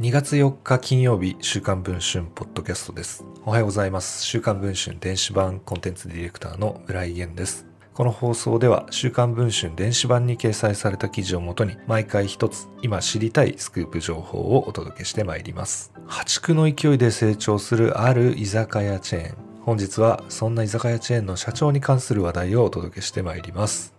[0.00, 3.24] 2月4日金曜日、週刊文春ポッドキャストです。
[3.44, 4.24] おはようございます。
[4.24, 7.66] 週刊文春電子版コンテンツディレクターの村井源です。
[7.94, 15.92] この放送では、週刊文春電子版に掲載された記事をもとに、毎回一つ、今知りたいスクープ情報をお届けしてまいります。
[16.06, 19.36] 破竹の勢いで成長するある居酒屋チェーン。
[19.62, 23.92] 本日は、そんな居酒屋チェーンの社長に関する話題をお届けしてまいります。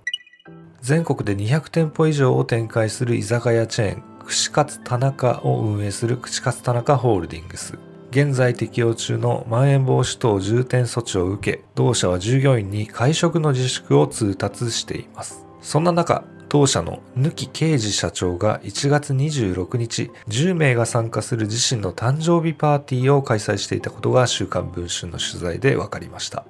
[0.79, 7.79] 全国で200店舗以上を展開する居酒屋チェーン、串カツ田中を運営する串カツ田中ホールディングス。
[8.11, 15.47] 現在適用中のまん延防止等重点措置を受け、同社は従業員に会食の自粛を通達しています。
[15.61, 26.45] そんな中、当社の貫啓治社長が1月26日、10名が参加する自身の誕生日パーティーを開催していたことが週刊文春の取材で分かりました。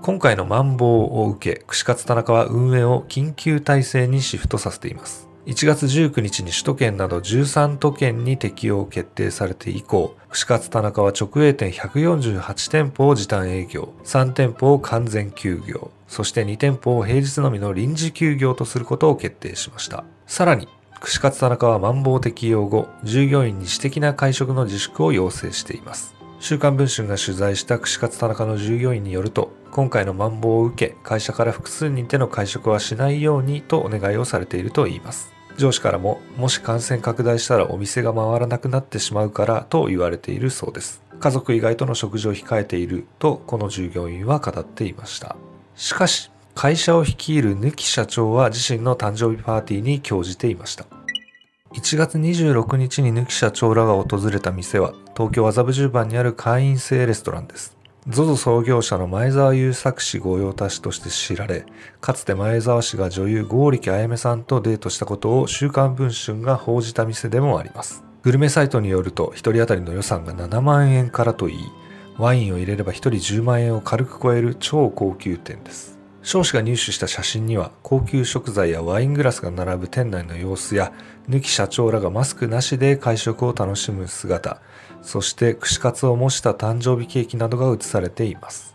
[0.00, 5.28] 今回のマンボウを受け、串カツ田中は運営を緊急体制にシフトさせています。
[5.46, 20.02] 1月19日に首都圏など13都県に適用決定されて以降、串カツ田中は直営店148店舗を時短営業、3店舗を完全休業、そして2店舗を平日のみの臨時休業とすることを決定しました。
[20.26, 20.66] さらに、
[21.00, 26.16] 串カツ田中はマンボウ適用後、従業員に私的な会食の自粛を要請しています。
[26.40, 35.35] 週刊文春が取材した串カツ田中の従業員によると、今回のマンボウを受け、会社から複数人での会食はしないようにとお願いをされているといいます。
[35.56, 41.02] 上司からも、もし感染拡大したらお店が回らなくなってしまうからと言われているそうです。
[41.18, 45.36] 家族以外との食事を控えているとこの従業員は語っていました。
[45.74, 50.86] しかし、会社を率いる貫社長は自身の誕生日パーティーに興じていました。
[51.74, 57.75] 1月26日に貫社長らが訪れた店は東京麻布十番にある会員制レストランです。
[58.08, 61.66] ZOZO 創業者の前澤友作氏御用達として知られ、
[62.00, 68.04] かつて前澤氏が女優剛力あやめさんとデートしたことを週刊文春が報じた店でもあります。
[68.22, 71.58] グルメサイトによると、1人当たりの予算が7万円からといい、
[72.16, 75.95] ワインを入れれば1人10万円を軽く超える超高級店です。
[76.26, 80.92] 少子が入手した写真には高級食材やワイングラスが並ぶ店内の様子や
[81.28, 84.60] 抜き社長らがマスクなしで会食を楽しむ姿
[85.02, 88.74] そして串カツを模した誕生日ケーキなどが写されています。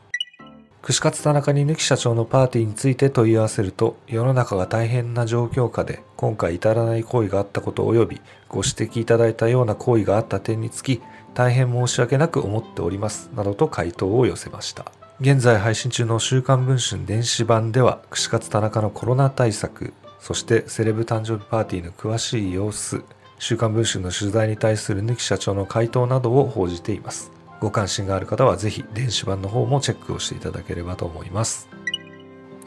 [0.81, 11.01] 串カツ田中に抜き社長のパーティーについて問い合わせると世の中が大変な状況下で今回至らない行為があったこと及びご指摘いただいたような行為があった点につき
[11.33, 15.00] 大変申し訳なく思っておりますなどと回答を寄せました。
[15.21, 23.03] 現在配信中の週刊文春電子版では、串カツ田中のコロナ対策、そしてセレブ誕生日パーティーの詳しい様子、
[23.37, 27.31] 週刊文春の取材に対する抜き社長の回答などを報じています。
[27.59, 31.69] ご関心がある方はぜひ電子版の方もチェックをしていただければと思います。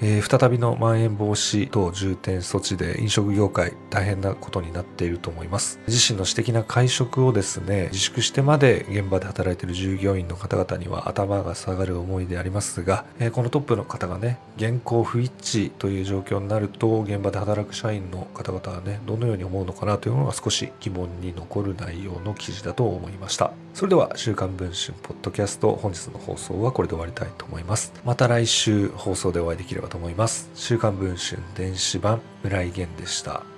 [0.01, 5.79] えー、再びのまん延防止等重点措置で飲食業界大変なことになっていると思います。
[5.87, 23.53] 自身の私的な会食をですね、自粛してまで現場で働いている従業員の方々には頭が下がる思いでありますが、えー、このトップの方がね、現行不一致という状況になると、現場で働く社員の方々はね、どのように思うのかなというのが少し疑問に残る内容の記事だと思いました。
[23.75, 27.93] それでは、週刊文春ポッドキャスト本日の放送はこれで終わりたいと思います。
[28.05, 30.49] また来週放送でお会いできればと思います。
[30.55, 33.54] 週刊文春電子版村井源でした。